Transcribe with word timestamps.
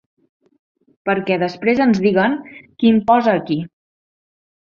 Perquè 1.09 1.35
després 1.43 1.81
ens 1.85 2.01
diguen 2.07 2.39
qui 2.55 2.91
imposa 2.93 3.35
a 3.37 3.43
qui. 3.51 3.61